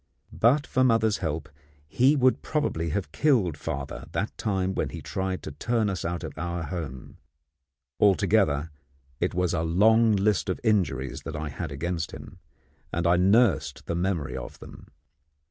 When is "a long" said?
9.53-10.13